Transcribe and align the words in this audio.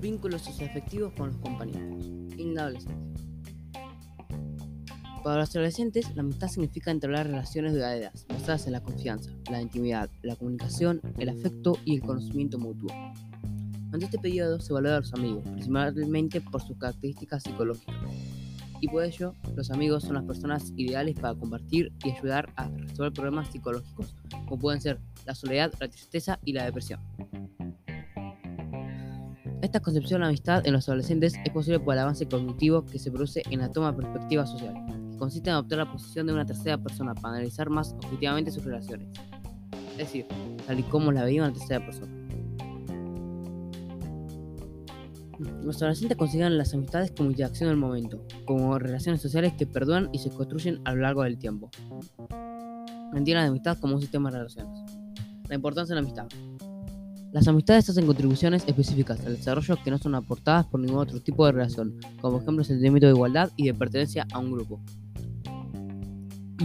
vínculos 0.00 0.42
socioafectivos 0.42 1.12
con 1.14 1.28
los 1.28 1.36
compañeros. 1.36 2.06
En 2.38 2.54
la 2.54 2.62
adolescencia. 2.62 2.96
Para 5.22 5.40
los 5.40 5.50
adolescentes, 5.50 6.14
la 6.14 6.22
amistad 6.22 6.48
significa 6.48 6.90
entablar 6.90 7.26
relaciones 7.26 7.74
duraderas, 7.74 8.26
basadas 8.26 8.66
en 8.66 8.72
la 8.72 8.82
confianza, 8.82 9.30
la 9.50 9.60
intimidad, 9.60 10.08
la 10.22 10.34
comunicación, 10.34 11.02
el 11.18 11.28
afecto 11.28 11.76
y 11.84 11.96
el 11.96 12.00
conocimiento 12.00 12.58
mutuo. 12.58 12.90
Ante 13.92 14.06
este 14.06 14.18
periodo 14.18 14.60
se 14.60 14.72
valora 14.72 14.96
a 14.96 15.00
los 15.00 15.12
amigos, 15.12 15.42
principalmente 15.44 16.40
por 16.40 16.62
sus 16.62 16.78
características 16.78 17.42
psicológicas. 17.42 17.96
Y 18.80 18.88
por 18.88 19.04
ello, 19.04 19.34
los 19.56 19.70
amigos 19.70 20.04
son 20.04 20.14
las 20.14 20.24
personas 20.24 20.72
ideales 20.76 21.16
para 21.20 21.34
compartir 21.34 21.92
y 22.02 22.12
ayudar 22.12 22.50
a 22.56 22.68
resolver 22.68 23.12
problemas 23.12 23.50
psicológicos, 23.50 24.14
como 24.46 24.58
pueden 24.58 24.80
ser 24.80 24.98
la 25.26 25.34
soledad, 25.34 25.70
la 25.80 25.88
tristeza 25.88 26.38
y 26.46 26.54
la 26.54 26.64
depresión. 26.64 27.00
Esta 29.62 29.80
concepción 29.80 30.20
de 30.20 30.24
la 30.24 30.28
amistad 30.28 30.66
en 30.66 30.72
los 30.72 30.88
adolescentes 30.88 31.34
es 31.44 31.52
posible 31.52 31.80
por 31.80 31.94
el 31.94 32.00
avance 32.00 32.26
cognitivo 32.26 32.84
que 32.84 32.98
se 32.98 33.10
produce 33.10 33.42
en 33.50 33.60
la 33.60 33.70
toma 33.70 33.92
de 33.92 33.98
perspectiva 33.98 34.46
social 34.46 34.74
consiste 35.20 35.50
en 35.50 35.54
adoptar 35.54 35.78
la 35.78 35.92
posición 35.92 36.26
de 36.26 36.32
una 36.32 36.46
tercera 36.46 36.78
persona 36.78 37.14
para 37.14 37.34
analizar 37.34 37.68
más 37.68 37.92
objetivamente 37.92 38.50
sus 38.50 38.64
relaciones. 38.64 39.06
Es 39.92 39.98
decir, 39.98 40.26
tal 40.66 40.80
y 40.80 40.82
como 40.84 41.12
la 41.12 41.24
veía 41.24 41.42
una 41.42 41.52
tercera 41.52 41.84
persona. 41.84 42.10
Los 45.62 45.76
adolescentes 45.76 46.16
consideran 46.16 46.56
las 46.58 46.74
amistades 46.74 47.12
como 47.12 47.30
interacción 47.30 47.68
del 47.68 47.76
momento, 47.76 48.26
como 48.46 48.78
relaciones 48.78 49.20
sociales 49.20 49.52
que 49.58 49.66
perduran 49.66 50.08
y 50.12 50.18
se 50.18 50.30
construyen 50.30 50.80
a 50.84 50.94
lo 50.94 51.02
largo 51.02 51.22
del 51.22 51.38
tiempo. 51.38 51.70
Entienden 53.14 53.44
la 53.44 53.46
amistad 53.46 53.78
como 53.78 53.96
un 53.96 54.00
sistema 54.00 54.30
de 54.30 54.38
relaciones. 54.38 54.80
La 55.48 55.54
importancia 55.54 55.94
de 55.94 56.00
la 56.00 56.06
amistad. 56.06 56.28
Las 57.32 57.46
amistades 57.46 57.88
hacen 57.88 58.06
contribuciones 58.06 58.64
específicas 58.66 59.24
al 59.24 59.36
desarrollo 59.36 59.78
que 59.82 59.90
no 59.90 59.98
son 59.98 60.14
aportadas 60.16 60.66
por 60.66 60.80
ningún 60.80 60.98
otro 60.98 61.20
tipo 61.20 61.46
de 61.46 61.52
relación, 61.52 61.98
como 62.20 62.34
por 62.34 62.42
ejemplo 62.42 62.62
el 62.62 62.66
sentimiento 62.66 63.06
de 63.06 63.12
igualdad 63.12 63.50
y 63.56 63.66
de 63.66 63.74
pertenencia 63.74 64.26
a 64.32 64.38
un 64.38 64.50
grupo 64.50 64.80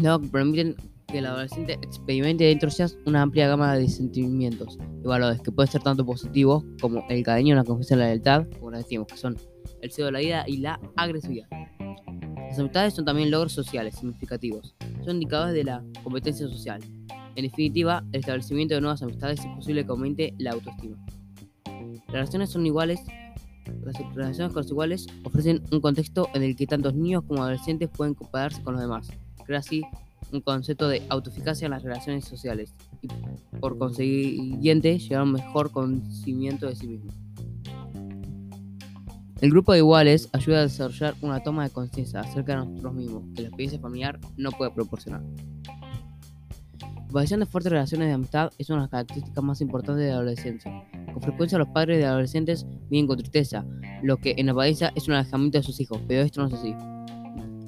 que 0.02 0.30
permiten 0.30 0.76
que 1.08 1.20
el 1.20 1.26
adolescente 1.26 1.74
experimente 1.82 2.44
dentro 2.44 2.70
de 2.70 2.76
ellas 2.76 2.98
una 3.06 3.22
amplia 3.22 3.48
gama 3.48 3.76
de 3.76 3.88
sentimientos 3.88 4.78
y 5.04 5.08
valores 5.08 5.42
que 5.42 5.52
pueden 5.52 5.72
ser 5.72 5.82
tanto 5.84 6.06
positivos 6.06 6.64
como 6.82 7.06
el 7.10 7.24
cariño, 7.24 7.56
la 7.56 7.64
confianza 7.64 7.96
la 7.96 8.08
lealtad, 8.08 8.46
como 8.60 8.72
decimos, 8.72 9.08
que 9.08 9.18
son 9.18 9.38
el 9.82 9.92
celo 9.92 10.08
de 10.08 10.12
la 10.12 10.20
vida 10.20 10.44
y 10.48 10.58
la 10.58 10.80
agresividad. 10.96 11.48
Las 12.50 12.60
amistades 12.60 12.94
son 12.94 13.06
también 13.06 13.32
logros 13.32 13.54
sociales 13.54 13.96
significativos, 13.96 14.76
son 15.04 15.16
indicadores 15.16 15.54
de 15.54 15.64
la 15.64 15.84
competencia 16.04 16.48
social. 16.48 16.82
En 17.36 17.44
definitiva, 17.44 18.04
el 18.12 18.20
establecimiento 18.22 18.76
de 18.76 18.82
nuevas 18.82 19.02
amistades 19.02 19.40
es 19.40 19.48
posible 19.48 19.86
que 19.86 19.92
aumente 19.92 20.34
la 20.38 20.52
autoestima. 20.52 20.98
Las 21.66 22.08
relaciones 22.08 22.50
son 22.50 22.66
iguales 22.66 23.02
las 23.84 24.16
relaciones 24.16 24.54
con 24.54 24.62
los 24.62 24.72
iguales 24.72 25.08
ofrecen 25.24 25.64
un 25.72 25.82
contexto 25.82 26.30
en 26.34 26.44
el 26.44 26.56
que 26.56 26.68
tantos 26.68 26.94
niños 26.94 27.24
como 27.28 27.44
adolescentes 27.44 27.90
pueden 27.90 28.14
compararse 28.14 28.62
con 28.62 28.74
los 28.74 28.82
demás, 28.82 29.10
crea 29.46 29.60
así 29.60 29.84
un 30.32 30.42
concepto 30.42 30.88
de 30.88 31.04
autoeficacia 31.10 31.66
en 31.66 31.72
las 31.72 31.84
relaciones 31.84 32.26
sociales 32.26 32.74
y 33.02 33.08
por 33.60 33.78
consiguiente 33.78 34.98
llegar 34.98 35.22
a 35.22 35.24
un 35.24 35.34
mejor 35.34 35.72
conocimiento 35.72 36.68
de 36.68 36.76
sí 36.76 36.88
mismo. 36.88 37.12
El 39.42 39.52
grupo 39.52 39.74
de 39.74 39.80
iguales 39.80 40.30
ayuda 40.32 40.60
a 40.60 40.62
desarrollar 40.62 41.14
una 41.22 41.44
toma 41.44 41.66
de 41.66 41.70
conciencia 41.70 42.22
acerca 42.22 42.54
de 42.54 42.66
nosotros 42.66 42.94
mismos 42.94 43.24
que 43.36 43.42
la 43.44 43.50
experiencia 43.50 43.80
familiar 43.80 44.20
no 44.38 44.50
puede 44.52 44.72
proporcionar. 44.72 45.22
La 47.16 47.20
aparición 47.20 47.40
de 47.40 47.46
fuertes 47.46 47.72
relaciones 47.72 48.10
de 48.10 48.14
amistad 48.14 48.52
es 48.58 48.70
una 48.70 48.80
de 48.80 48.82
las 48.82 48.90
características 48.90 49.42
más 49.42 49.62
importantes 49.62 50.04
de 50.04 50.10
la 50.10 50.16
adolescencia. 50.18 50.84
Con 51.14 51.22
frecuencia 51.22 51.58
los 51.58 51.70
padres 51.70 52.00
de 52.00 52.06
adolescentes 52.06 52.66
viven 52.90 53.08
con 53.08 53.16
tristeza, 53.16 53.66
lo 54.04 54.18
que 54.18 54.36
en 54.38 54.50
apariencia 54.50 54.92
es 54.96 55.08
un 55.08 55.14
alejamiento 55.14 55.58
de 55.58 55.64
sus 55.64 55.80
hijos, 55.80 55.98
pero 56.10 56.24
esto 56.24 56.42
no 56.42 56.50
es 56.50 56.56
así. 56.56 56.76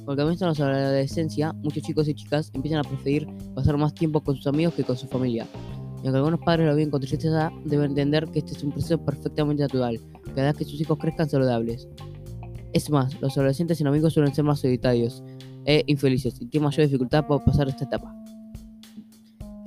Porque 0.06 0.22
comienzan 0.22 0.54
la 0.54 0.66
adolescencia, 0.66 1.54
muchos 1.54 1.82
chicos 1.82 2.10
y 2.10 2.14
chicas 2.14 2.52
empiezan 2.54 2.80
a 2.80 2.84
preferir 2.84 3.26
pasar 3.56 3.78
más 3.78 3.94
tiempo 3.94 4.20
con 4.20 4.36
sus 4.36 4.48
amigos 4.48 4.74
que 4.74 4.84
con 4.84 4.98
su 4.98 5.08
familia. 5.08 5.48
Y 6.04 6.08
aunque 6.08 6.18
algunos 6.18 6.42
padres 6.42 6.68
lo 6.68 6.76
viven 6.76 6.92
con 6.92 7.00
tristeza, 7.00 7.50
deben 7.64 7.92
entender 7.92 8.28
que 8.28 8.40
este 8.40 8.52
es 8.52 8.62
un 8.64 8.74
proceso 8.74 8.98
perfectamente 8.98 9.64
natural, 9.64 9.98
que 10.36 10.42
hará 10.42 10.52
que 10.52 10.66
sus 10.66 10.82
hijos 10.82 10.98
crezcan 10.98 11.30
saludables. 11.30 11.88
Es 12.74 12.90
más, 12.90 13.18
los 13.22 13.38
adolescentes 13.38 13.78
sin 13.78 13.88
amigos 13.88 14.12
suelen 14.12 14.36
ser 14.36 14.44
más 14.44 14.60
solitarios 14.60 15.24
e 15.64 15.86
infelices 15.88 16.36
y 16.42 16.48
tienen 16.48 16.66
mayor 16.66 16.86
dificultad 16.86 17.26
para 17.26 17.46
pasar 17.46 17.70
esta 17.70 17.86
etapa. 17.86 18.17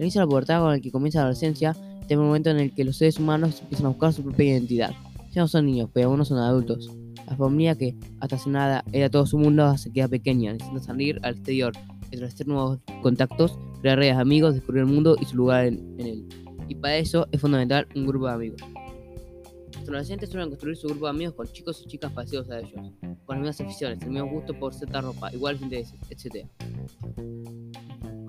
El 0.00 0.05
inicio 0.05 0.22
de 0.22 0.25
la 0.25 0.31
pubertad 0.31 0.62
con 0.62 0.72
el 0.72 0.81
que 0.81 0.91
comienza 0.91 1.19
la 1.19 1.25
adolescencia 1.25 1.77
es 2.00 2.11
el 2.11 2.16
momento 2.16 2.49
en 2.49 2.59
el 2.59 2.75
que 2.75 2.84
los 2.84 2.97
seres 2.97 3.19
humanos 3.19 3.61
empiezan 3.61 3.84
a 3.84 3.88
buscar 3.91 4.15
su 4.15 4.22
propia 4.22 4.47
identidad. 4.47 4.93
Ya 5.31 5.43
no 5.43 5.47
son 5.47 5.66
niños, 5.66 5.91
pero 5.93 6.06
algunos 6.06 6.28
son 6.28 6.38
adultos. 6.38 6.91
La 7.27 7.37
familia 7.37 7.75
que 7.77 7.94
hasta 8.19 8.37
hace 8.37 8.49
nada 8.49 8.83
era 8.93 9.10
todo 9.10 9.27
su 9.27 9.37
mundo 9.37 9.77
se 9.77 9.93
queda 9.93 10.09
pequeña, 10.09 10.55
necesita 10.55 10.81
salir 10.81 11.21
al 11.22 11.34
exterior, 11.34 11.75
establecer 12.10 12.49
nuevos 12.49 12.78
contactos, 13.03 13.59
crear 13.83 13.99
redes 13.99 14.16
de 14.16 14.22
amigos, 14.22 14.55
descubrir 14.55 14.84
el 14.84 14.89
mundo 14.89 15.19
y 15.21 15.27
su 15.27 15.37
lugar 15.37 15.66
en, 15.66 15.94
él. 15.99 16.27
Y 16.66 16.77
para 16.77 16.97
eso 16.97 17.28
es 17.31 17.39
fundamental 17.39 17.87
un 17.94 18.06
grupo 18.06 18.27
de 18.27 18.33
amigos. 18.33 18.62
Los 19.81 19.89
adolescentes 19.91 20.31
suelen 20.31 20.49
construir 20.49 20.77
su 20.78 20.89
grupo 20.89 21.05
de 21.05 21.10
amigos 21.10 21.34
con 21.34 21.47
chicos 21.49 21.83
y 21.84 21.89
chicas 21.89 22.10
parecidos 22.10 22.49
a 22.49 22.60
ellos, 22.60 22.72
con 23.27 23.37
las 23.37 23.39
mismas 23.41 23.60
aficiones, 23.60 24.00
el 24.00 24.12
mismo 24.12 24.31
gusto 24.31 24.55
por 24.55 24.72
cierta 24.72 25.03
ropa, 25.03 25.31
iguales 25.31 25.60
intereses, 25.60 25.94
etc. 26.09 26.47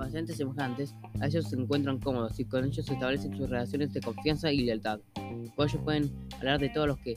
Adolescentes 0.02 0.38
semejantes, 0.38 0.96
a 1.20 1.28
ellos 1.28 1.48
se 1.48 1.56
encuentran 1.56 2.00
cómodos 2.00 2.40
y 2.40 2.46
con 2.46 2.66
ellos 2.66 2.86
se 2.86 2.94
establecen 2.94 3.38
sus 3.38 3.50
relaciones 3.50 3.94
de 3.94 4.02
confianza 4.02 4.52
y 4.52 4.64
lealtad. 4.64 5.00
Con 5.56 5.70
ellos 5.70 5.82
pueden 5.84 6.12
hablar 6.38 6.60
de 6.60 6.70
todos 6.70 6.88
los 6.88 6.98
que 7.00 7.16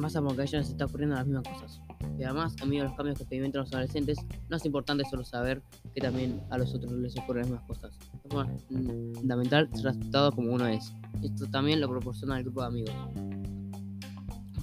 pasa 0.00 0.20
porque 0.20 0.42
a 0.42 0.44
ellos 0.44 0.54
les 0.54 0.70
está 0.70 0.84
ocurriendo 0.84 1.16
las 1.16 1.26
mismas 1.26 1.48
cosas. 1.48 1.80
Y 2.18 2.24
además, 2.24 2.54
a 2.60 2.66
medio 2.66 2.82
de 2.82 2.88
los 2.88 2.96
cambios 2.96 3.16
que 3.16 3.22
experimentan 3.22 3.62
los 3.62 3.72
adolescentes, 3.72 4.18
no 4.50 4.56
es 4.56 4.64
importante 4.66 5.04
solo 5.08 5.24
saber 5.24 5.62
que 5.94 6.00
también 6.00 6.42
a 6.50 6.58
los 6.58 6.74
otros 6.74 6.92
les 6.92 7.16
ocurren 7.18 7.42
las 7.42 7.50
mismas 7.50 7.66
cosas. 7.66 7.98
Es 8.54 8.64
fundamental 8.64 9.68
ser 9.72 9.88
aceptado 9.88 10.32
como 10.32 10.52
uno 10.52 10.66
es. 10.66 10.92
Esto 11.22 11.46
también 11.46 11.80
lo 11.80 11.88
proporciona 11.88 12.36
el 12.36 12.44
grupo 12.44 12.60
de 12.60 12.66
amigos. 12.66 12.94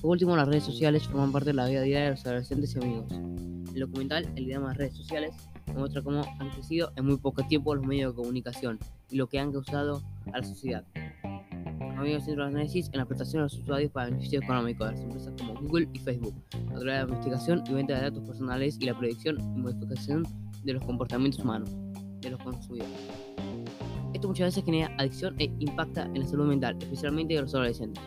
Por 0.02 0.12
último, 0.12 0.36
las 0.36 0.48
redes 0.48 0.64
sociales 0.64 1.08
forman 1.08 1.32
parte 1.32 1.50
de 1.50 1.56
la 1.56 1.68
vida 1.68 1.82
diaria 1.82 2.06
de 2.06 2.12
los 2.12 2.26
adolescentes 2.26 2.76
y 2.76 2.80
amigos. 2.80 3.12
El 3.74 3.80
documental 3.82 4.32
El 4.36 4.44
idioma 4.44 4.70
de 4.70 4.76
redes 4.76 4.96
sociales 4.96 5.34
muestra 5.78 6.02
cómo 6.02 6.22
han 6.40 6.50
crecido 6.50 6.92
en 6.96 7.06
muy 7.06 7.18
poco 7.18 7.44
tiempo 7.44 7.76
los 7.76 7.86
medios 7.86 8.14
de 8.14 8.22
comunicación 8.22 8.80
y 9.10 9.18
lo 9.18 9.28
que 9.28 9.40
han 9.40 9.52
causado 9.52 10.02
a 10.32 10.40
la 10.40 10.44
sociedad 10.44 10.86
amigos 12.00 12.24
centro 12.24 12.44
de 12.44 12.52
análisis 12.52 12.90
en 12.94 13.00
la 13.00 13.06
prestación 13.06 13.42
de 13.42 13.44
los 13.44 13.58
usuarios 13.58 13.92
para 13.92 14.08
beneficio 14.08 14.40
económico 14.40 14.86
de 14.86 14.92
las 14.92 15.02
empresas 15.02 15.34
como 15.38 15.54
Google 15.56 15.90
y 15.94 16.00
Facebook, 16.00 16.34
a 16.54 16.80
través 16.80 16.84
de 16.84 16.86
la 16.86 17.02
investigación 17.02 17.64
y 17.68 17.74
venta 17.74 17.96
de 17.96 18.02
datos 18.02 18.24
personales 18.24 18.78
y 18.80 18.86
la 18.86 18.98
predicción 18.98 19.40
y 19.40 19.60
modificación 19.60 20.24
de 20.64 20.74
los 20.74 20.84
comportamientos 20.84 21.44
humanos 21.44 21.70
de 22.22 22.30
los 22.30 22.42
consumidores. 22.42 22.94
Esto 24.14 24.28
muchas 24.28 24.48
veces 24.48 24.66
genera 24.66 24.94
adicción 24.98 25.36
e 25.40 25.52
impacta 25.60 26.06
en 26.06 26.20
la 26.22 26.28
salud 26.28 26.48
mental, 26.48 26.78
especialmente 26.80 27.36
de 27.36 27.42
los 27.42 27.54
adolescentes. 27.54 28.04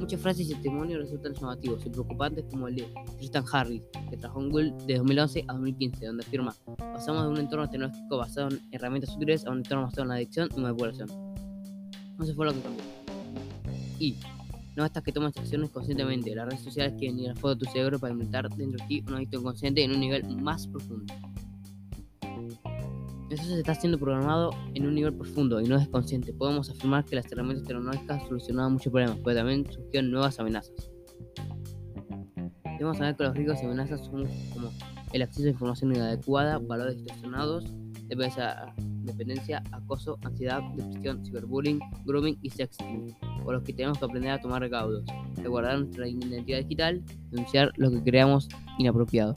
Muchas 0.00 0.18
frases 0.18 0.48
y 0.48 0.54
testimonios 0.54 0.98
resultan 0.98 1.34
llamativos 1.34 1.84
y 1.84 1.90
preocupantes 1.90 2.46
como 2.50 2.68
el 2.68 2.76
de 2.76 2.88
Tristan 3.18 3.44
Harris, 3.52 3.82
que 4.08 4.16
trabajó 4.16 4.40
en 4.40 4.48
Google 4.48 4.74
de 4.86 4.96
2011 4.96 5.44
a 5.46 5.52
2015, 5.52 6.06
donde 6.06 6.24
afirma, 6.24 6.56
pasamos 6.78 7.24
de 7.24 7.28
un 7.28 7.36
entorno 7.36 7.68
tecnológico 7.68 8.16
basado 8.16 8.48
en 8.48 8.62
herramientas 8.72 9.14
útiles 9.14 9.44
a 9.44 9.50
un 9.50 9.58
entorno 9.58 9.84
basado 9.84 10.02
en 10.04 10.08
la 10.08 10.14
adicción 10.14 10.48
y 10.56 10.60
manipulación. 10.60 11.08
Se 12.24 12.34
fue 12.34 12.46
lo 12.46 12.54
que 12.54 12.60
cambió. 12.60 12.82
Y 13.98 14.16
no 14.74 14.86
estas 14.86 15.02
que 15.02 15.12
tomas 15.12 15.36
acciones 15.36 15.68
conscientemente. 15.68 16.34
Las 16.34 16.46
redes 16.46 16.62
sociales 16.62 16.94
quieren 16.98 17.18
ir 17.18 17.30
a 17.30 17.34
foto 17.34 17.56
de 17.56 17.66
tu 17.66 17.70
cerebro 17.70 17.98
para 17.98 18.14
inventar 18.14 18.48
dentro 18.48 18.78
de 18.78 18.86
ti 18.88 19.04
un 19.06 19.14
hábito 19.14 19.38
inconsciente 19.38 19.84
en 19.84 19.90
un 19.90 20.00
nivel 20.00 20.24
más 20.36 20.66
profundo. 20.66 21.12
Eso 23.30 23.44
se 23.44 23.60
está 23.60 23.76
siendo 23.76 23.96
programado 23.96 24.50
en 24.74 24.88
un 24.88 24.94
nivel 24.96 25.14
profundo 25.14 25.60
y 25.60 25.64
no 25.68 25.76
es 25.76 25.86
consciente. 25.86 26.32
Podemos 26.32 26.68
afirmar 26.68 27.04
que 27.04 27.14
las 27.14 27.30
herramientas 27.30 27.64
tecnológicas 27.64 28.26
solucionaban 28.26 28.72
muchos 28.72 28.92
problemas, 28.92 29.18
pero 29.24 29.36
también 29.36 29.70
surgieron 29.70 30.10
nuevas 30.10 30.40
amenazas. 30.40 30.90
Debemos 32.64 32.98
saber 32.98 33.14
que 33.14 33.22
los 33.22 33.34
riesgos 33.34 33.62
y 33.62 33.66
amenazas 33.66 34.04
son 34.04 34.26
como 34.52 34.72
el 35.12 35.22
acceso 35.22 35.46
a 35.46 35.50
información 35.50 35.94
inadecuada, 35.94 36.58
valores 36.58 36.96
distorsionados, 36.96 37.72
dependencia, 38.08 39.62
acoso, 39.70 40.18
ansiedad, 40.24 40.62
depresión, 40.74 41.24
ciberbullying, 41.24 41.78
grooming 42.06 42.36
y 42.42 42.50
sexting 42.50 43.14
por 43.44 43.54
los 43.54 43.62
que 43.62 43.72
tenemos 43.72 43.98
que 43.98 44.06
aprender 44.06 44.32
a 44.32 44.40
tomar 44.40 44.60
recaudos, 44.60 45.04
guardar 45.46 45.78
nuestra 45.78 46.08
identidad 46.08 46.58
digital, 46.58 47.00
denunciar 47.30 47.70
lo 47.76 47.92
que 47.92 48.02
creamos 48.02 48.48
inapropiado. 48.78 49.36